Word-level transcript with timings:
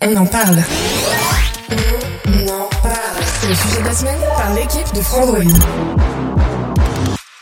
On 0.00 0.14
en 0.14 0.26
parle. 0.26 0.62
On 1.70 2.48
en 2.48 2.68
parle. 2.82 3.20
C'est 3.40 3.48
le 3.48 3.54
sujet 3.56 3.80
de 3.80 3.84
la 3.84 3.92
semaine 3.92 4.20
par 4.36 4.54
l'équipe 4.54 4.94
de 4.94 5.00
Frandroid. 5.00 5.42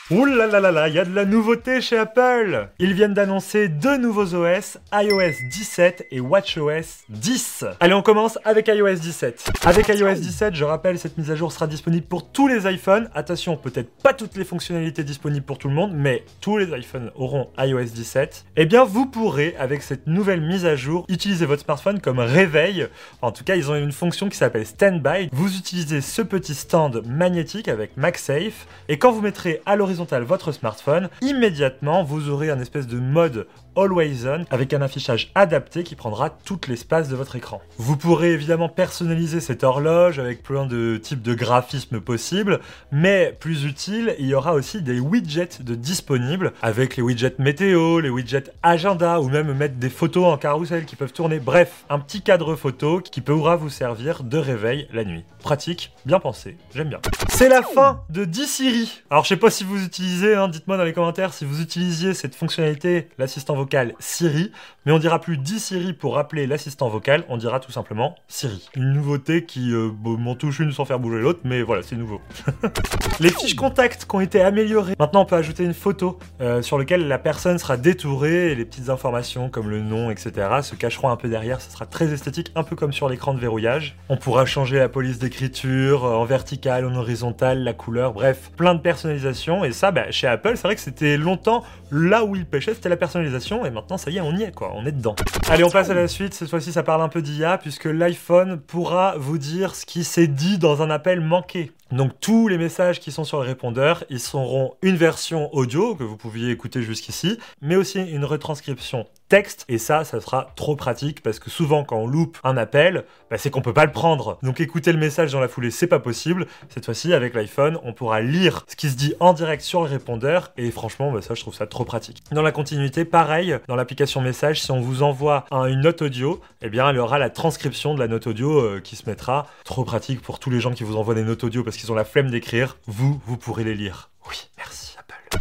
Ouh 0.08 0.24
là 0.24 0.46
là 0.46 0.60
là 0.60 0.70
là, 0.70 0.86
il 0.86 0.94
y 0.94 1.00
a 1.00 1.04
de 1.04 1.12
la 1.12 1.24
nouveauté 1.24 1.80
chez 1.80 1.98
Apple 1.98 2.68
Ils 2.78 2.94
viennent 2.94 3.12
d'annoncer 3.12 3.66
deux 3.66 3.96
nouveaux 3.96 4.36
OS, 4.36 4.78
iOS 4.92 5.32
17 5.50 6.06
et 6.12 6.20
WatchOS 6.20 7.06
10. 7.08 7.64
Allez, 7.80 7.92
on 7.92 8.02
commence 8.02 8.38
avec 8.44 8.68
iOS 8.68 9.00
17. 9.00 9.50
Avec 9.64 9.88
iOS 9.88 10.14
17, 10.14 10.54
je 10.54 10.62
rappelle, 10.62 11.00
cette 11.00 11.18
mise 11.18 11.32
à 11.32 11.34
jour 11.34 11.50
sera 11.50 11.66
disponible 11.66 12.06
pour 12.06 12.30
tous 12.30 12.46
les 12.46 12.72
iPhones. 12.72 13.10
Attention, 13.16 13.56
peut-être 13.56 13.90
pas 14.00 14.14
toutes 14.14 14.36
les 14.36 14.44
fonctionnalités 14.44 15.02
disponibles 15.02 15.44
pour 15.44 15.58
tout 15.58 15.66
le 15.66 15.74
monde, 15.74 15.90
mais 15.92 16.22
tous 16.40 16.56
les 16.56 16.66
iPhones 16.78 17.10
auront 17.16 17.48
iOS 17.58 17.86
17. 17.86 18.44
Eh 18.54 18.66
bien, 18.66 18.84
vous 18.84 19.06
pourrez, 19.06 19.56
avec 19.58 19.82
cette 19.82 20.06
nouvelle 20.06 20.40
mise 20.40 20.66
à 20.66 20.76
jour, 20.76 21.04
utiliser 21.08 21.46
votre 21.46 21.64
smartphone 21.64 22.00
comme 22.00 22.20
réveil. 22.20 22.86
En 23.22 23.32
tout 23.32 23.42
cas, 23.42 23.56
ils 23.56 23.72
ont 23.72 23.74
une 23.74 23.90
fonction 23.90 24.28
qui 24.28 24.36
s'appelle 24.36 24.66
Standby. 24.66 25.30
Vous 25.32 25.56
utilisez 25.56 26.00
ce 26.00 26.22
petit 26.22 26.54
stand 26.54 27.02
magnétique 27.08 27.66
avec 27.66 27.96
MagSafe, 27.96 28.68
et 28.88 29.00
quand 29.00 29.10
vous 29.10 29.20
mettrez 29.20 29.62
à 29.66 29.74
l'horizon 29.74 29.95
votre 30.24 30.52
smartphone, 30.52 31.08
immédiatement 31.20 32.04
vous 32.04 32.28
aurez 32.28 32.50
un 32.50 32.60
espèce 32.60 32.86
de 32.86 32.98
mode 32.98 33.46
Always 33.76 34.26
On 34.26 34.44
avec 34.50 34.72
un 34.72 34.80
affichage 34.80 35.30
adapté 35.34 35.82
qui 35.82 35.94
prendra 35.96 36.30
tout 36.30 36.58
l'espace 36.68 37.08
de 37.08 37.16
votre 37.16 37.36
écran. 37.36 37.60
Vous 37.76 37.96
pourrez 37.96 38.32
évidemment 38.32 38.68
personnaliser 38.68 39.40
cette 39.40 39.64
horloge 39.64 40.18
avec 40.18 40.42
plein 40.42 40.66
de 40.66 40.96
types 40.96 41.22
de 41.22 41.34
graphismes 41.34 42.00
possibles, 42.00 42.60
mais 42.90 43.36
plus 43.38 43.64
utile, 43.64 44.14
il 44.18 44.26
y 44.26 44.34
aura 44.34 44.54
aussi 44.54 44.82
des 44.82 44.98
widgets 44.98 45.60
de 45.60 45.74
disponibles 45.74 46.52
avec 46.62 46.96
les 46.96 47.02
widgets 47.02 47.34
météo, 47.38 48.00
les 48.00 48.10
widgets 48.10 48.50
agenda 48.62 49.20
ou 49.20 49.28
même 49.28 49.52
mettre 49.52 49.76
des 49.76 49.90
photos 49.90 50.24
en 50.26 50.38
carrousel 50.38 50.86
qui 50.86 50.96
peuvent 50.96 51.12
tourner. 51.12 51.38
Bref, 51.38 51.84
un 51.90 51.98
petit 51.98 52.22
cadre 52.22 52.56
photo 52.56 53.00
qui 53.00 53.20
pourra 53.20 53.56
vous 53.56 53.70
servir 53.70 54.22
de 54.22 54.38
réveil 54.38 54.88
la 54.92 55.04
nuit. 55.04 55.24
Pratique, 55.40 55.92
bien 56.06 56.18
pensé, 56.18 56.56
j'aime 56.74 56.88
bien. 56.88 57.00
C'est 57.36 57.50
la 57.50 57.60
fin 57.60 58.00
de 58.08 58.24
D-Siri. 58.24 59.02
Alors 59.10 59.24
je 59.24 59.28
sais 59.28 59.36
pas 59.36 59.50
si 59.50 59.62
vous 59.62 59.84
utilisez, 59.84 60.34
hein, 60.34 60.48
dites-moi 60.48 60.78
dans 60.78 60.84
les 60.84 60.94
commentaires 60.94 61.34
si 61.34 61.44
vous 61.44 61.60
utilisiez 61.60 62.14
cette 62.14 62.34
fonctionnalité, 62.34 63.08
l'assistant 63.18 63.54
vocal 63.54 63.94
Siri, 63.98 64.52
mais 64.86 64.92
on 64.92 64.98
dira 64.98 65.20
plus 65.20 65.36
dit 65.36 65.60
Siri 65.60 65.92
pour 65.92 66.14
rappeler 66.14 66.46
l'assistant 66.46 66.88
vocal, 66.88 67.24
on 67.28 67.36
dira 67.36 67.60
tout 67.60 67.72
simplement 67.72 68.14
Siri. 68.26 68.66
Une 68.74 68.94
nouveauté 68.94 69.44
qui 69.44 69.70
euh, 69.72 69.90
m'en 70.02 70.34
touche 70.34 70.60
une 70.60 70.72
sans 70.72 70.86
faire 70.86 70.98
bouger 70.98 71.20
l'autre, 71.20 71.40
mais 71.44 71.60
voilà, 71.60 71.82
c'est 71.82 71.96
nouveau. 71.96 72.22
les 73.20 73.28
fiches 73.28 73.54
contacts 73.54 74.06
qui 74.06 74.16
ont 74.16 74.20
été 74.20 74.40
améliorées. 74.40 74.94
Maintenant, 74.98 75.20
on 75.20 75.26
peut 75.26 75.36
ajouter 75.36 75.64
une 75.64 75.74
photo 75.74 76.18
euh, 76.40 76.62
sur 76.62 76.78
laquelle 76.78 77.06
la 77.06 77.18
personne 77.18 77.58
sera 77.58 77.76
détourée 77.76 78.52
et 78.52 78.54
les 78.54 78.64
petites 78.64 78.88
informations 78.88 79.50
comme 79.50 79.68
le 79.68 79.82
nom, 79.82 80.10
etc. 80.10 80.32
se 80.62 80.74
cacheront 80.74 81.10
un 81.10 81.16
peu 81.16 81.28
derrière. 81.28 81.60
Ce 81.60 81.70
sera 81.70 81.84
très 81.84 82.14
esthétique, 82.14 82.50
un 82.54 82.62
peu 82.62 82.76
comme 82.76 82.94
sur 82.94 83.10
l'écran 83.10 83.34
de 83.34 83.40
verrouillage. 83.40 83.94
On 84.08 84.16
pourra 84.16 84.46
changer 84.46 84.78
la 84.78 84.88
police 84.88 85.18
d'écriture 85.18 86.06
euh, 86.06 86.14
en 86.14 86.24
verticale, 86.24 86.86
en 86.86 86.94
la 87.40 87.72
couleur, 87.72 88.12
bref, 88.12 88.50
plein 88.56 88.74
de 88.74 88.80
personnalisation. 88.80 89.64
Et 89.64 89.72
ça, 89.72 89.90
bah, 89.90 90.10
chez 90.10 90.26
Apple, 90.26 90.52
c'est 90.54 90.62
vrai 90.62 90.74
que 90.74 90.80
c'était 90.80 91.16
longtemps 91.16 91.64
là 91.90 92.24
où 92.24 92.34
il 92.34 92.46
pêchait, 92.46 92.74
c'était 92.74 92.88
la 92.88 92.96
personnalisation 92.96 93.64
et 93.64 93.70
maintenant 93.70 93.96
ça 93.96 94.10
y 94.10 94.16
est, 94.16 94.20
on 94.20 94.34
y 94.34 94.42
est 94.42 94.54
quoi, 94.54 94.72
on 94.74 94.86
est 94.86 94.92
dedans. 94.92 95.14
Allez, 95.48 95.64
on 95.64 95.70
passe 95.70 95.90
à 95.90 95.94
la 95.94 96.08
suite, 96.08 96.34
cette 96.34 96.50
fois-ci 96.50 96.72
ça 96.72 96.82
parle 96.82 97.02
un 97.02 97.08
peu 97.08 97.22
d'IA 97.22 97.58
puisque 97.58 97.84
l'iPhone 97.84 98.58
pourra 98.58 99.14
vous 99.16 99.38
dire 99.38 99.74
ce 99.74 99.86
qui 99.86 100.04
s'est 100.04 100.26
dit 100.26 100.58
dans 100.58 100.82
un 100.82 100.90
appel 100.90 101.20
manqué. 101.20 101.72
Donc 101.92 102.12
tous 102.20 102.48
les 102.48 102.58
messages 102.58 103.00
qui 103.00 103.12
sont 103.12 103.24
sur 103.24 103.40
le 103.40 103.46
répondeur, 103.46 104.04
ils 104.10 104.20
seront 104.20 104.74
une 104.82 104.96
version 104.96 105.54
audio 105.54 105.94
que 105.94 106.02
vous 106.02 106.16
pouviez 106.16 106.50
écouter 106.50 106.82
jusqu'ici, 106.82 107.38
mais 107.62 107.76
aussi 107.76 108.00
une 108.00 108.24
retranscription 108.24 109.06
texte. 109.28 109.64
Et 109.68 109.78
ça, 109.78 110.04
ça 110.04 110.20
sera 110.20 110.52
trop 110.56 110.76
pratique 110.76 111.22
parce 111.22 111.38
que 111.38 111.50
souvent 111.50 111.84
quand 111.84 111.96
on 111.96 112.06
loupe 112.06 112.38
un 112.44 112.56
appel, 112.56 113.04
bah, 113.30 113.38
c'est 113.38 113.50
qu'on 113.50 113.60
peut 113.60 113.72
pas 113.72 113.86
le 113.86 113.92
prendre. 113.92 114.38
Donc 114.42 114.60
écouter 114.60 114.92
le 114.92 114.98
message 114.98 115.32
dans 115.32 115.40
la 115.40 115.48
foulée, 115.48 115.70
c'est 115.70 115.86
pas 115.86 115.98
possible. 115.98 116.46
Cette 116.68 116.84
fois-ci, 116.84 117.12
avec 117.12 117.34
l'iPhone, 117.34 117.78
on 117.82 117.92
pourra 117.92 118.20
lire 118.20 118.64
ce 118.68 118.76
qui 118.76 118.88
se 118.88 118.96
dit 118.96 119.14
en 119.20 119.32
direct 119.32 119.62
sur 119.62 119.82
le 119.82 119.88
répondeur. 119.88 120.52
Et 120.56 120.70
franchement, 120.70 121.12
bah, 121.12 121.22
ça, 121.22 121.34
je 121.34 121.40
trouve 121.40 121.54
ça 121.54 121.66
trop 121.66 121.84
pratique. 121.84 122.22
Dans 122.30 122.42
la 122.42 122.52
continuité, 122.52 123.04
pareil, 123.04 123.58
dans 123.68 123.76
l'application 123.76 124.20
message, 124.20 124.62
si 124.62 124.70
on 124.70 124.80
vous 124.80 125.02
envoie 125.02 125.44
une 125.52 125.80
note 125.80 126.02
audio, 126.02 126.40
eh 126.62 126.68
bien, 126.68 126.90
il 126.90 126.96
y 126.96 126.98
aura 126.98 127.18
la 127.18 127.30
transcription 127.30 127.94
de 127.94 128.00
la 128.00 128.08
note 128.08 128.26
audio 128.26 128.58
euh, 128.58 128.80
qui 128.80 128.96
se 128.96 129.08
mettra. 129.08 129.46
Trop 129.64 129.84
pratique 129.84 130.20
pour 130.20 130.38
tous 130.38 130.50
les 130.50 130.60
gens 130.60 130.72
qui 130.72 130.84
vous 130.84 130.96
envoient 130.96 131.14
des 131.14 131.24
notes 131.24 131.44
audio 131.44 131.62
parce 131.62 131.75
qu'ils 131.76 131.92
ont 131.92 131.94
la 131.94 132.04
flemme 132.04 132.30
d'écrire, 132.30 132.76
vous, 132.86 133.20
vous 133.26 133.36
pourrez 133.36 133.64
les 133.64 133.74
lire. 133.74 134.10
Oui, 134.28 134.36
merci. 134.56 134.85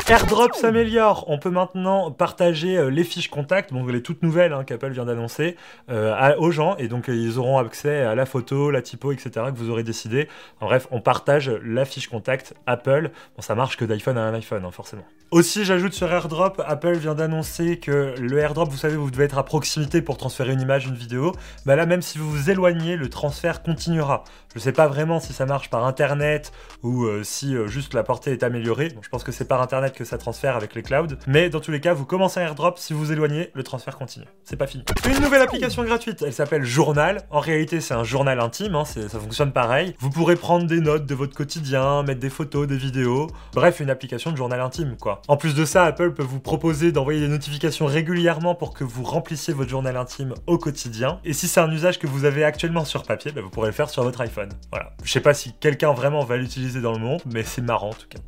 AirDrop 0.08 0.54
s'améliore. 0.54 1.26
On 1.28 1.40
peut 1.40 1.50
maintenant 1.50 2.12
partager 2.12 2.78
euh, 2.78 2.90
les 2.92 3.04
fiches 3.04 3.30
contacts, 3.30 3.74
donc 3.74 3.92
les 3.92 4.04
toutes 4.04 4.22
nouvelles 4.22 4.54
hein, 4.54 4.64
qu'Apple 4.64 4.92
vient 4.92 5.06
d'annoncer, 5.06 5.56
euh, 5.90 6.36
aux 6.38 6.52
gens. 6.52 6.78
Et 6.78 6.88
donc, 6.88 7.08
ils 7.08 7.40
auront 7.40 7.58
accès 7.58 8.02
à 8.02 8.14
la 8.14 8.28
photo, 8.28 8.70
la 8.70 8.84
typo, 8.84 9.12
etc. 9.12 9.32
que 9.48 9.58
vous 9.58 9.72
aurez 9.72 9.84
décidé. 9.84 10.28
En 10.62 10.68
bref, 10.68 10.88
on 10.92 11.02
partage 11.02 11.50
la 11.64 11.86
fiche 11.86 12.08
contact 12.08 12.54
Apple. 12.68 13.10
Bon, 13.36 13.42
ça 13.42 13.56
marche 13.56 13.78
que 13.78 13.86
d'iPhone 13.86 14.20
à 14.20 14.22
un 14.22 14.34
iPhone, 14.36 14.64
hein, 14.64 14.72
forcément. 14.72 15.06
Aussi, 15.32 15.66
j'ajoute 15.66 15.94
sur 15.94 16.14
AirDrop, 16.14 16.62
Apple 16.66 16.98
vient 16.98 17.16
d'annoncer 17.16 17.80
que 17.80 18.14
le 18.20 18.38
AirDrop, 18.38 18.70
vous 18.70 18.78
savez, 18.78 18.96
vous 18.96 19.10
devez 19.10 19.24
être 19.24 19.40
à 19.40 19.44
proximité 19.44 20.04
pour 20.04 20.18
transférer 20.18 20.54
une 20.54 20.62
image, 20.62 20.86
une 20.86 20.94
vidéo. 20.94 21.34
Bah 21.66 21.76
là, 21.76 21.88
même 21.88 22.04
si 22.04 22.20
vous 22.20 22.30
vous 22.30 22.52
éloignez, 22.52 22.96
le 22.96 23.10
transfert 23.10 23.64
continuera. 23.64 24.24
Je 24.54 24.60
sais 24.60 24.72
pas 24.72 24.88
vraiment 24.88 25.20
si 25.20 25.34
ça 25.34 25.48
marche 25.48 25.70
par 25.70 25.86
Internet 25.86 26.54
ou 26.84 27.06
euh, 27.06 27.24
si 27.24 27.56
euh, 27.56 27.68
juste 27.68 27.96
la 27.96 28.04
portée 28.04 28.32
est 28.32 28.44
améliorée. 28.44 28.94
je 29.02 29.10
pense 29.10 29.24
que 29.24 29.32
c'est 29.32 29.48
par 29.48 29.62
Internet 29.62 29.95
que 29.96 30.06
ça 30.06 30.18
transfère 30.18 30.56
avec 30.56 30.76
les 30.76 30.84
clouds. 30.84 31.16
Mais 31.28 31.50
dans 31.50 31.60
tous 31.60 31.72
les 31.72 31.82
cas, 31.82 31.94
vous 31.94 32.06
commencez 32.06 32.40
un 32.40 32.44
AirDrop, 32.44 32.78
si 32.78 32.94
vous 32.94 33.12
éloignez, 33.12 33.50
le 33.54 33.64
transfert 33.64 33.98
continue. 33.98 34.26
C'est 34.44 34.58
pas 34.58 34.68
fini. 34.68 34.84
Une 35.08 35.22
nouvelle 35.22 35.42
application 35.42 35.84
gratuite, 35.84 36.24
elle 36.26 36.34
s'appelle 36.34 36.64
Journal. 36.64 37.24
En 37.32 37.40
réalité, 37.40 37.82
c'est 37.82 37.94
un 37.94 38.04
journal 38.04 38.40
intime, 38.40 38.76
hein, 38.76 38.86
ça 38.86 39.20
fonctionne 39.20 39.52
pareil. 39.52 39.96
Vous 40.00 40.10
pourrez 40.10 40.36
prendre 40.36 40.68
des 40.68 40.80
notes 40.80 41.06
de 41.06 41.16
votre 41.16 41.36
quotidien, 41.36 42.04
mettre 42.04 42.20
des 42.20 42.30
photos, 42.30 42.68
des 42.68 42.78
vidéos. 42.78 43.28
Bref, 43.54 43.80
une 43.80 43.90
application 43.90 44.32
de 44.32 44.38
journal 44.38 44.60
intime, 44.62 44.96
quoi. 45.00 45.22
En 45.28 45.38
plus 45.38 45.56
de 45.56 45.66
ça, 45.66 45.86
Apple 45.86 46.14
peut 46.14 46.24
vous 46.24 46.40
proposer 46.40 46.92
d'envoyer 46.92 47.20
des 47.20 47.28
notifications 47.28 47.86
régulièrement 47.86 48.56
pour 48.56 48.74
que 48.74 48.84
vous 48.84 49.04
remplissiez 49.04 49.54
votre 49.54 49.70
journal 49.70 49.98
intime 49.98 50.34
au 50.48 50.58
quotidien. 50.58 51.20
Et 51.24 51.34
si 51.34 51.48
c'est 51.48 51.60
un 51.60 51.72
usage 51.72 52.00
que 52.00 52.08
vous 52.08 52.26
avez 52.26 52.44
actuellement 52.44 52.86
sur 52.86 53.04
papier, 53.04 53.32
bah, 53.32 53.42
vous 53.42 53.50
pourrez 53.50 53.68
le 53.68 53.74
faire 53.74 53.90
sur 53.90 54.04
votre 54.04 54.22
iPhone. 54.22 54.50
Voilà. 54.72 54.92
Je 55.04 55.12
sais 55.12 55.22
pas 55.22 55.34
si 55.34 55.54
quelqu'un 55.54 55.94
vraiment 55.94 56.24
va 56.24 56.38
l'utiliser 56.38 56.82
dans 56.82 56.94
le 56.94 57.00
monde, 57.00 57.22
mais 57.26 57.44
c'est 57.44 57.62
marrant 57.62 57.90
en 57.90 57.94
tout 57.94 58.08
cas. 58.10 58.20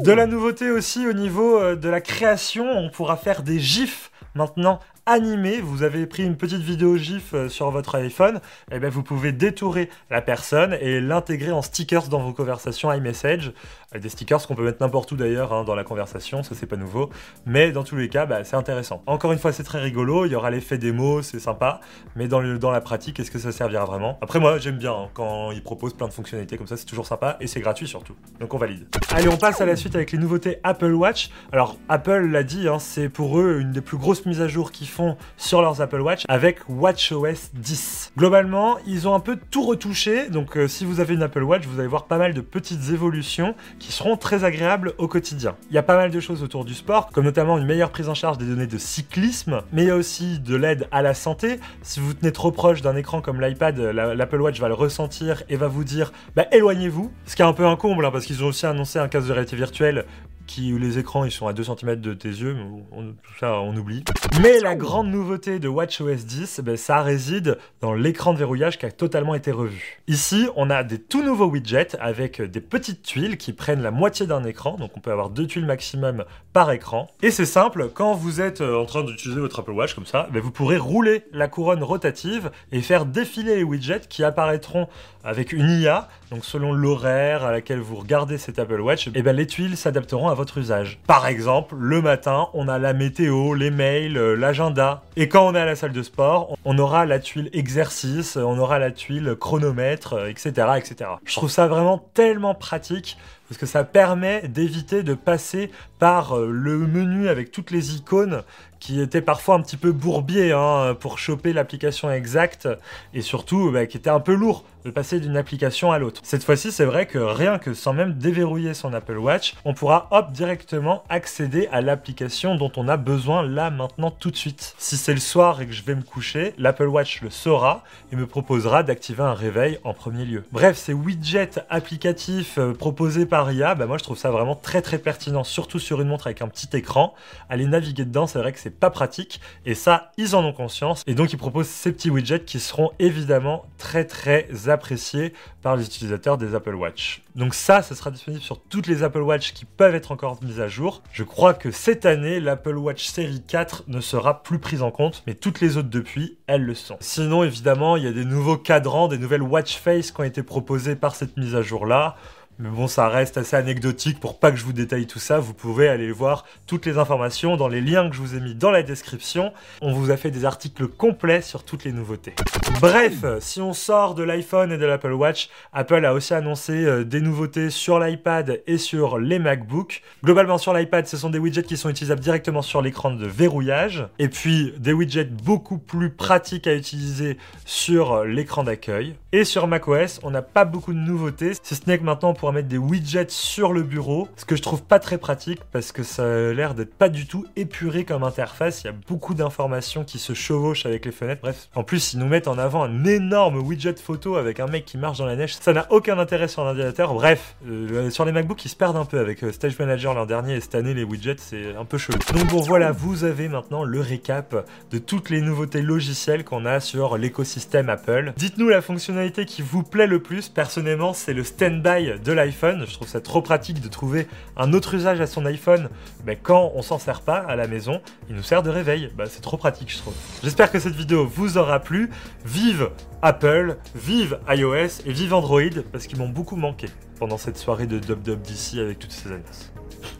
De 0.00 0.12
la 0.12 0.26
nouveauté 0.26 0.70
aussi 0.70 1.06
au 1.06 1.12
niveau 1.12 1.58
euh, 1.58 1.76
de 1.76 1.88
la 1.88 2.00
création, 2.00 2.64
on 2.64 2.90
pourra 2.90 3.16
faire 3.16 3.42
des 3.42 3.60
gifs 3.60 4.10
maintenant 4.34 4.80
animé, 5.06 5.60
vous 5.60 5.82
avez 5.82 6.06
pris 6.06 6.24
une 6.24 6.36
petite 6.36 6.60
vidéo 6.60 6.96
GIF 6.96 7.34
euh, 7.34 7.48
sur 7.48 7.70
votre 7.70 7.96
iPhone, 7.96 8.36
et 8.70 8.76
eh 8.76 8.78
bien 8.78 8.88
vous 8.88 9.02
pouvez 9.02 9.32
détourer 9.32 9.90
la 10.10 10.22
personne 10.22 10.76
et 10.80 11.00
l'intégrer 11.00 11.50
en 11.50 11.60
stickers 11.60 12.06
dans 12.08 12.20
vos 12.20 12.32
conversations 12.32 12.92
iMessage. 12.92 13.52
Euh, 13.94 13.98
des 13.98 14.08
stickers 14.08 14.46
qu'on 14.46 14.54
peut 14.54 14.64
mettre 14.64 14.80
n'importe 14.80 15.10
où 15.10 15.16
d'ailleurs 15.16 15.52
hein, 15.52 15.64
dans 15.64 15.74
la 15.74 15.82
conversation, 15.82 16.44
ça 16.44 16.54
c'est 16.54 16.66
pas 16.66 16.76
nouveau. 16.76 17.10
Mais 17.46 17.72
dans 17.72 17.82
tous 17.82 17.96
les 17.96 18.08
cas, 18.08 18.26
bah, 18.26 18.44
c'est 18.44 18.54
intéressant. 18.54 19.02
Encore 19.06 19.32
une 19.32 19.40
fois, 19.40 19.52
c'est 19.52 19.64
très 19.64 19.80
rigolo, 19.80 20.24
il 20.24 20.32
y 20.32 20.36
aura 20.36 20.50
l'effet 20.50 20.78
démo, 20.78 21.20
c'est 21.22 21.40
sympa. 21.40 21.80
Mais 22.14 22.28
dans, 22.28 22.38
le, 22.38 22.58
dans 22.60 22.70
la 22.70 22.80
pratique, 22.80 23.18
est-ce 23.18 23.32
que 23.32 23.40
ça 23.40 23.50
servira 23.50 23.84
vraiment? 23.84 24.18
Après 24.20 24.38
moi, 24.38 24.58
j'aime 24.58 24.78
bien 24.78 24.92
hein, 24.92 25.08
quand 25.14 25.50
ils 25.50 25.64
proposent 25.64 25.94
plein 25.94 26.06
de 26.06 26.12
fonctionnalités 26.12 26.56
comme 26.56 26.68
ça, 26.68 26.76
c'est 26.76 26.86
toujours 26.86 27.06
sympa 27.06 27.36
et 27.40 27.48
c'est 27.48 27.60
gratuit 27.60 27.88
surtout. 27.88 28.14
Donc 28.38 28.54
on 28.54 28.58
valide. 28.58 28.86
Allez, 29.10 29.28
on 29.28 29.36
passe 29.36 29.60
à 29.60 29.66
la 29.66 29.74
suite 29.74 29.96
avec 29.96 30.12
les 30.12 30.18
nouveautés 30.18 30.58
Apple 30.62 30.92
Watch. 30.92 31.30
Alors 31.50 31.76
Apple 31.88 32.28
l'a 32.30 32.44
dit, 32.44 32.68
hein, 32.68 32.78
c'est 32.78 33.08
pour 33.08 33.40
eux 33.40 33.58
une 33.60 33.72
des 33.72 33.80
plus 33.80 33.96
grosses 33.96 34.24
mises 34.26 34.40
à 34.40 34.46
jour 34.46 34.70
qu'ils 34.70 34.91
font 34.92 35.16
sur 35.36 35.62
leurs 35.62 35.80
Apple 35.80 36.00
Watch 36.00 36.24
avec 36.28 36.60
WatchOS 36.68 37.50
10. 37.54 38.12
Globalement, 38.16 38.76
ils 38.86 39.08
ont 39.08 39.14
un 39.14 39.20
peu 39.20 39.38
tout 39.50 39.64
retouché, 39.64 40.28
donc 40.28 40.56
euh, 40.56 40.68
si 40.68 40.84
vous 40.84 41.00
avez 41.00 41.14
une 41.14 41.22
Apple 41.22 41.42
Watch, 41.42 41.64
vous 41.66 41.80
allez 41.80 41.88
voir 41.88 42.04
pas 42.04 42.18
mal 42.18 42.34
de 42.34 42.40
petites 42.40 42.90
évolutions 42.90 43.54
qui 43.78 43.90
seront 43.92 44.16
très 44.16 44.44
agréables 44.44 44.92
au 44.98 45.08
quotidien. 45.08 45.56
Il 45.70 45.74
y 45.74 45.78
a 45.78 45.82
pas 45.82 45.96
mal 45.96 46.10
de 46.10 46.20
choses 46.20 46.42
autour 46.42 46.64
du 46.64 46.74
sport, 46.74 47.08
comme 47.08 47.24
notamment 47.24 47.58
une 47.58 47.66
meilleure 47.66 47.90
prise 47.90 48.08
en 48.08 48.14
charge 48.14 48.38
des 48.38 48.44
données 48.44 48.66
de 48.66 48.78
cyclisme, 48.78 49.62
mais 49.72 49.82
il 49.82 49.88
y 49.88 49.90
a 49.90 49.96
aussi 49.96 50.38
de 50.38 50.56
l'aide 50.56 50.88
à 50.92 51.02
la 51.02 51.14
santé. 51.14 51.58
Si 51.82 52.00
vous 52.00 52.14
tenez 52.14 52.32
trop 52.32 52.52
proche 52.52 52.82
d'un 52.82 52.96
écran 52.96 53.20
comme 53.20 53.40
l'iPad, 53.40 53.78
l'Apple 53.78 54.40
Watch 54.40 54.60
va 54.60 54.68
le 54.68 54.74
ressentir 54.74 55.42
et 55.48 55.56
va 55.56 55.68
vous 55.68 55.84
dire 55.84 56.12
bah, 56.36 56.46
éloignez-vous, 56.52 57.10
ce 57.26 57.36
qui 57.36 57.42
est 57.42 57.46
un 57.46 57.52
peu 57.52 57.66
un 57.66 57.76
comble 57.76 58.04
hein, 58.04 58.10
parce 58.10 58.26
qu'ils 58.26 58.44
ont 58.44 58.48
aussi 58.48 58.66
annoncé 58.66 58.98
un 58.98 59.08
casque 59.08 59.28
de 59.28 59.32
réalité 59.32 59.56
virtuelle 59.56 60.04
qui, 60.52 60.78
les 60.78 60.98
écrans 60.98 61.24
ils 61.24 61.30
sont 61.30 61.46
à 61.46 61.54
2 61.54 61.64
cm 61.64 61.96
de 61.96 62.12
tes 62.12 62.28
yeux, 62.28 62.54
on, 62.92 63.04
tout 63.04 63.38
ça 63.40 63.60
on 63.60 63.74
oublie. 63.74 64.04
Mais 64.42 64.60
la 64.60 64.74
grande 64.74 65.08
nouveauté 65.08 65.58
de 65.58 65.68
WatchOS 65.68 66.24
10, 66.26 66.60
ben, 66.62 66.76
ça 66.76 67.00
réside 67.02 67.58
dans 67.80 67.94
l'écran 67.94 68.34
de 68.34 68.38
verrouillage 68.38 68.78
qui 68.78 68.84
a 68.84 68.90
totalement 68.90 69.34
été 69.34 69.50
revu. 69.50 70.00
Ici, 70.08 70.48
on 70.56 70.68
a 70.68 70.84
des 70.84 70.98
tout 70.98 71.22
nouveaux 71.22 71.46
widgets 71.46 71.96
avec 72.00 72.42
des 72.42 72.60
petites 72.60 73.02
tuiles 73.02 73.38
qui 73.38 73.54
prennent 73.54 73.82
la 73.82 73.90
moitié 73.90 74.26
d'un 74.26 74.44
écran, 74.44 74.76
donc 74.76 74.90
on 74.94 75.00
peut 75.00 75.10
avoir 75.10 75.30
deux 75.30 75.46
tuiles 75.46 75.64
maximum 75.64 76.24
par 76.52 76.70
écran. 76.70 77.08
Et 77.22 77.30
c'est 77.30 77.46
simple, 77.46 77.88
quand 77.94 78.12
vous 78.12 78.42
êtes 78.42 78.60
euh, 78.60 78.78
en 78.78 78.84
train 78.84 79.04
d'utiliser 79.04 79.40
votre 79.40 79.60
Apple 79.60 79.70
Watch 79.70 79.94
comme 79.94 80.06
ça, 80.06 80.28
ben, 80.32 80.42
vous 80.42 80.50
pourrez 80.50 80.76
rouler 80.76 81.24
la 81.32 81.48
couronne 81.48 81.82
rotative 81.82 82.50
et 82.72 82.82
faire 82.82 83.06
défiler 83.06 83.56
les 83.56 83.64
widgets 83.64 84.06
qui 84.08 84.22
apparaîtront 84.22 84.88
avec 85.24 85.52
une 85.52 85.68
IA, 85.68 86.08
donc 86.30 86.44
selon 86.44 86.72
l'horaire 86.72 87.44
à 87.44 87.52
laquelle 87.52 87.78
vous 87.78 87.96
regardez 87.96 88.38
cet 88.38 88.58
Apple 88.58 88.80
Watch, 88.80 89.06
et 89.06 89.12
eh 89.14 89.22
ben 89.22 89.34
les 89.36 89.46
tuiles 89.46 89.76
s'adapteront 89.76 90.28
à 90.28 90.34
votre 90.34 90.41
usage. 90.58 90.98
Par 91.06 91.26
exemple, 91.26 91.74
le 91.78 92.02
matin, 92.02 92.48
on 92.54 92.68
a 92.68 92.78
la 92.78 92.92
météo, 92.92 93.54
les 93.54 93.70
mails, 93.70 94.16
euh, 94.16 94.34
l'agenda. 94.34 95.02
Et 95.16 95.28
quand 95.28 95.46
on 95.46 95.54
est 95.54 95.60
à 95.60 95.64
la 95.64 95.76
salle 95.76 95.92
de 95.92 96.02
sport, 96.02 96.56
on 96.64 96.78
aura 96.78 97.06
la 97.06 97.18
tuile 97.18 97.50
exercice, 97.52 98.36
on 98.36 98.58
aura 98.58 98.78
la 98.78 98.90
tuile 98.90 99.36
chronomètre, 99.38 100.26
etc., 100.28 100.52
euh, 100.58 100.74
etc. 100.74 101.10
Je 101.24 101.34
trouve 101.34 101.50
ça 101.50 101.66
vraiment 101.66 101.98
tellement 102.14 102.54
pratique 102.54 103.16
parce 103.52 103.60
que 103.60 103.66
ça 103.66 103.84
permet 103.84 104.48
d'éviter 104.48 105.02
de 105.02 105.12
passer 105.12 105.70
par 105.98 106.38
euh, 106.38 106.48
le 106.50 106.78
menu 106.78 107.28
avec 107.28 107.52
toutes 107.52 107.70
les 107.70 107.96
icônes 107.96 108.44
qui 108.80 108.98
étaient 109.00 109.20
parfois 109.20 109.56
un 109.56 109.60
petit 109.60 109.76
peu 109.76 109.92
bourbier 109.92 110.52
hein, 110.52 110.96
pour 110.98 111.18
choper 111.18 111.52
l'application 111.52 112.10
exacte 112.10 112.66
et 113.14 113.20
surtout 113.20 113.70
bah, 113.70 113.86
qui 113.86 113.98
était 113.98 114.10
un 114.10 114.18
peu 114.18 114.34
lourd 114.34 114.64
de 114.84 114.90
passer 114.90 115.20
d'une 115.20 115.36
application 115.36 115.92
à 115.92 115.98
l'autre. 116.00 116.20
Cette 116.24 116.42
fois-ci, 116.42 116.72
c'est 116.72 116.84
vrai 116.84 117.06
que 117.06 117.18
rien 117.18 117.58
que 117.58 117.74
sans 117.74 117.92
même 117.92 118.14
déverrouiller 118.14 118.74
son 118.74 118.92
Apple 118.92 119.18
Watch, 119.18 119.54
on 119.64 119.74
pourra 119.74 120.08
hop 120.10 120.32
directement 120.32 121.04
accéder 121.08 121.68
à 121.70 121.80
l'application 121.80 122.56
dont 122.56 122.72
on 122.76 122.88
a 122.88 122.96
besoin 122.96 123.44
là 123.44 123.70
maintenant 123.70 124.10
tout 124.10 124.32
de 124.32 124.36
suite. 124.36 124.74
Si 124.78 124.96
c'est 124.96 125.14
le 125.14 125.20
soir 125.20 125.60
et 125.60 125.66
que 125.66 125.72
je 125.72 125.84
vais 125.84 125.94
me 125.94 126.02
coucher, 126.02 126.52
l'Apple 126.58 126.88
Watch 126.88 127.22
le 127.22 127.30
saura 127.30 127.84
et 128.10 128.16
me 128.16 128.26
proposera 128.26 128.82
d'activer 128.82 129.22
un 129.22 129.34
réveil 129.34 129.78
en 129.84 129.94
premier 129.94 130.24
lieu. 130.24 130.42
Bref, 130.50 130.76
ces 130.76 130.92
widgets 130.92 131.60
applicatifs 131.70 132.58
euh, 132.58 132.72
proposés 132.72 133.26
par 133.26 133.41
Bah 133.44 133.86
moi 133.86 133.98
je 133.98 134.04
trouve 134.04 134.18
ça 134.18 134.30
vraiment 134.30 134.54
très 134.54 134.82
très 134.82 134.98
pertinent, 134.98 135.44
surtout 135.44 135.78
sur 135.78 136.00
une 136.00 136.08
montre 136.08 136.26
avec 136.26 136.42
un 136.42 136.48
petit 136.48 136.68
écran. 136.76 137.14
Aller 137.48 137.66
naviguer 137.66 138.04
dedans, 138.04 138.26
c'est 138.26 138.38
vrai 138.38 138.52
que 138.52 138.58
c'est 138.58 138.78
pas 138.78 138.90
pratique 138.90 139.40
et 139.66 139.74
ça, 139.74 140.12
ils 140.16 140.36
en 140.36 140.44
ont 140.44 140.52
conscience 140.52 141.02
et 141.06 141.14
donc 141.14 141.32
ils 141.32 141.38
proposent 141.38 141.68
ces 141.68 141.92
petits 141.92 142.10
widgets 142.10 142.44
qui 142.44 142.60
seront 142.60 142.90
évidemment 142.98 143.64
très 143.78 144.04
très 144.04 144.48
appréciés 144.68 145.32
par 145.62 145.76
les 145.76 145.86
utilisateurs 145.86 146.38
des 146.38 146.54
Apple 146.54 146.74
Watch. 146.74 147.22
Donc 147.34 147.54
ça, 147.54 147.82
ça 147.82 147.94
sera 147.94 148.10
disponible 148.10 148.42
sur 148.42 148.60
toutes 148.60 148.86
les 148.86 149.02
Apple 149.02 149.20
Watch 149.20 149.52
qui 149.52 149.64
peuvent 149.64 149.94
être 149.94 150.12
encore 150.12 150.38
mises 150.42 150.60
à 150.60 150.68
jour. 150.68 151.02
Je 151.12 151.22
crois 151.22 151.54
que 151.54 151.70
cette 151.70 152.04
année, 152.04 152.40
l'Apple 152.40 152.76
Watch 152.76 153.06
série 153.06 153.42
4 153.42 153.84
ne 153.88 154.00
sera 154.00 154.42
plus 154.42 154.58
prise 154.58 154.82
en 154.82 154.90
compte, 154.90 155.22
mais 155.26 155.34
toutes 155.34 155.60
les 155.60 155.76
autres 155.76 155.88
depuis, 155.88 156.36
elles 156.46 156.64
le 156.64 156.74
sont. 156.74 156.96
Sinon, 157.00 157.44
évidemment, 157.44 157.96
il 157.96 158.04
y 158.04 158.08
a 158.08 158.12
des 158.12 158.24
nouveaux 158.24 158.56
cadrans, 158.56 159.08
des 159.08 159.18
nouvelles 159.18 159.42
watch 159.42 159.76
face 159.76 160.10
qui 160.10 160.20
ont 160.20 160.24
été 160.24 160.42
proposées 160.42 160.96
par 160.96 161.14
cette 161.14 161.36
mise 161.36 161.54
à 161.54 161.62
jour-là. 161.62 162.16
Mais 162.58 162.68
bon, 162.68 162.86
ça 162.86 163.08
reste 163.08 163.38
assez 163.38 163.56
anecdotique 163.56 164.20
pour 164.20 164.38
pas 164.38 164.50
que 164.50 164.56
je 164.56 164.64
vous 164.64 164.72
détaille 164.72 165.06
tout 165.06 165.18
ça. 165.18 165.38
Vous 165.38 165.54
pouvez 165.54 165.88
aller 165.88 166.12
voir 166.12 166.44
toutes 166.66 166.86
les 166.86 166.98
informations 166.98 167.56
dans 167.56 167.68
les 167.68 167.80
liens 167.80 168.08
que 168.08 168.14
je 168.14 168.20
vous 168.20 168.36
ai 168.36 168.40
mis 168.40 168.54
dans 168.54 168.70
la 168.70 168.82
description. 168.82 169.52
On 169.80 169.92
vous 169.92 170.10
a 170.10 170.16
fait 170.16 170.30
des 170.30 170.44
articles 170.44 170.86
complets 170.86 171.42
sur 171.42 171.64
toutes 171.64 171.84
les 171.84 171.92
nouveautés. 171.92 172.34
Bref, 172.80 173.24
si 173.40 173.60
on 173.60 173.72
sort 173.72 174.14
de 174.14 174.22
l'iPhone 174.22 174.70
et 174.70 174.78
de 174.78 174.84
l'Apple 174.84 175.12
Watch, 175.12 175.48
Apple 175.72 176.04
a 176.04 176.12
aussi 176.12 176.34
annoncé 176.34 176.72
euh, 176.72 177.04
des 177.04 177.20
nouveautés 177.20 177.70
sur 177.70 177.98
l'iPad 177.98 178.60
et 178.66 178.78
sur 178.78 179.18
les 179.18 179.38
MacBooks. 179.38 180.02
Globalement, 180.22 180.58
sur 180.58 180.74
l'iPad, 180.74 181.06
ce 181.06 181.16
sont 181.16 181.30
des 181.30 181.38
widgets 181.38 181.62
qui 181.62 181.76
sont 181.76 181.88
utilisables 181.88 182.20
directement 182.20 182.62
sur 182.62 182.82
l'écran 182.82 183.10
de 183.10 183.26
verrouillage. 183.26 184.06
Et 184.18 184.28
puis, 184.28 184.74
des 184.78 184.92
widgets 184.92 185.24
beaucoup 185.24 185.78
plus 185.78 186.10
pratiques 186.10 186.66
à 186.66 186.74
utiliser 186.74 187.38
sur 187.64 188.24
l'écran 188.24 188.62
d'accueil. 188.62 189.16
Et 189.32 189.44
sur 189.44 189.66
macOS, 189.66 190.20
on 190.22 190.30
n'a 190.30 190.42
pas 190.42 190.64
beaucoup 190.64 190.92
de 190.92 190.98
nouveautés, 190.98 191.52
si 191.62 191.74
ce 191.74 191.82
n'est 191.86 191.98
que 191.98 192.04
maintenant 192.04 192.34
pour 192.42 192.52
mettre 192.52 192.66
des 192.66 192.76
widgets 192.76 193.26
sur 193.28 193.72
le 193.72 193.84
bureau, 193.84 194.26
ce 194.34 194.44
que 194.44 194.56
je 194.56 194.62
trouve 194.62 194.82
pas 194.82 194.98
très 194.98 195.16
pratique 195.16 195.60
parce 195.70 195.92
que 195.92 196.02
ça 196.02 196.24
a 196.24 196.52
l'air 196.52 196.74
d'être 196.74 196.92
pas 196.92 197.08
du 197.08 197.28
tout 197.28 197.46
épuré 197.54 198.04
comme 198.04 198.24
interface. 198.24 198.82
Il 198.82 198.88
y 198.88 198.90
a 198.90 198.94
beaucoup 199.08 199.32
d'informations 199.32 200.02
qui 200.02 200.18
se 200.18 200.34
chevauchent 200.34 200.84
avec 200.84 201.04
les 201.04 201.12
fenêtres. 201.12 201.40
Bref, 201.40 201.68
en 201.76 201.84
plus, 201.84 202.14
ils 202.14 202.18
nous 202.18 202.26
mettent 202.26 202.48
en 202.48 202.58
avant 202.58 202.82
un 202.82 203.04
énorme 203.04 203.58
widget 203.58 203.94
photo 203.94 204.34
avec 204.34 204.58
un 204.58 204.66
mec 204.66 204.86
qui 204.86 204.98
marche 204.98 205.18
dans 205.18 205.26
la 205.26 205.36
neige. 205.36 205.54
Ça 205.54 205.72
n'a 205.72 205.86
aucun 205.90 206.18
intérêt 206.18 206.48
sur 206.48 206.64
l'ordinateur. 206.64 207.14
Bref, 207.14 207.54
euh, 207.68 208.10
sur 208.10 208.24
les 208.24 208.32
MacBooks, 208.32 208.64
ils 208.64 208.70
se 208.70 208.74
perdent 208.74 208.96
un 208.96 209.04
peu 209.04 209.20
avec 209.20 209.44
euh, 209.44 209.52
Stage 209.52 209.78
Manager 209.78 210.12
l'an 210.12 210.26
dernier 210.26 210.56
et 210.56 210.60
cette 210.60 210.74
année, 210.74 210.94
les 210.94 211.04
widgets, 211.04 211.36
c'est 211.38 211.76
un 211.76 211.84
peu 211.84 211.96
chelou. 211.96 212.18
Donc 212.34 212.48
bon, 212.48 212.60
voilà, 212.62 212.90
vous 212.90 213.22
avez 213.22 213.46
maintenant 213.46 213.84
le 213.84 214.00
récap 214.00 214.66
de 214.90 214.98
toutes 214.98 215.30
les 215.30 215.42
nouveautés 215.42 215.80
logicielles 215.80 216.42
qu'on 216.42 216.66
a 216.66 216.80
sur 216.80 217.18
l'écosystème 217.18 217.88
Apple. 217.88 218.32
Dites-nous 218.36 218.68
la 218.68 218.82
fonctionnalité 218.82 219.44
qui 219.44 219.62
vous 219.62 219.84
plaît 219.84 220.08
le 220.08 220.20
plus. 220.20 220.48
Personnellement, 220.48 221.12
c'est 221.12 221.34
le 221.34 221.44
standby 221.44 222.18
de 222.24 222.31
l'iPhone. 222.32 222.84
Je 222.86 222.94
trouve 222.94 223.08
ça 223.08 223.20
trop 223.20 223.42
pratique 223.42 223.80
de 223.80 223.88
trouver 223.88 224.26
un 224.56 224.72
autre 224.72 224.94
usage 224.94 225.20
à 225.20 225.26
son 225.26 225.46
iPhone 225.46 225.88
mais 226.24 226.36
quand 226.36 226.72
on 226.74 226.82
s'en 226.82 226.98
sert 226.98 227.20
pas 227.20 227.38
à 227.38 227.56
la 227.56 227.66
maison. 227.66 228.00
Il 228.28 228.36
nous 228.36 228.42
sert 228.42 228.62
de 228.62 228.70
réveil. 228.70 229.10
Bah, 229.16 229.24
c'est 229.26 229.40
trop 229.40 229.56
pratique, 229.56 229.90
je 229.90 229.98
trouve. 229.98 230.14
J'espère 230.42 230.70
que 230.70 230.78
cette 230.78 230.94
vidéo 230.94 231.26
vous 231.26 231.58
aura 231.58 231.80
plu. 231.80 232.10
Vive 232.44 232.90
Apple, 233.22 233.76
vive 233.94 234.38
iOS 234.48 235.02
et 235.06 235.12
vive 235.12 235.34
Android 235.34 235.82
parce 235.90 236.06
qu'ils 236.06 236.18
m'ont 236.18 236.28
beaucoup 236.28 236.56
manqué 236.56 236.88
pendant 237.18 237.38
cette 237.38 237.58
soirée 237.58 237.86
de 237.86 237.98
Dub 237.98 238.22
Dub 238.22 238.42
d'ici 238.42 238.80
avec 238.80 238.98
toutes 238.98 239.12
ces 239.12 239.28
annonces. 239.28 239.72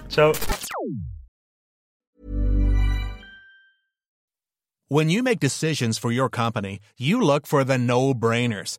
Ciao 0.09 0.32
When 4.88 5.09
you 5.09 5.23
make 5.23 5.41
decisions 5.41 5.99
for 5.99 6.12
your 6.12 6.29
company, 6.29 6.79
you 6.99 7.19
look 7.19 7.47
for 7.47 7.64
the 7.64 7.79
no-brainers. 7.79 8.79